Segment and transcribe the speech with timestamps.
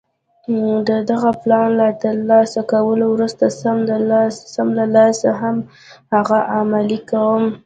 [0.87, 3.45] د دغه پلان له ترلاسه کولو وروسته
[4.53, 5.29] سم له لاسه
[6.13, 7.43] هغه عملي کوم.